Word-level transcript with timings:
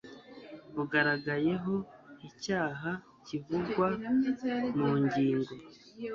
ugaragayeho 0.81 1.73
icyaha 2.29 2.91
kivugwa 3.25 3.87
mu 4.77 4.89
ngingo 5.03 5.53